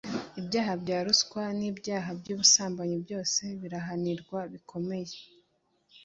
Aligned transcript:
Ibyaha 0.39 0.71
bya 0.81 0.99
ruswa 1.05 1.43
n 1.59 1.61
ibyaha 1.71 2.09
byubusambanyi 2.19 2.97
byose 3.05 3.41
birahanirwa 3.61 4.39
bikomey 4.51 5.07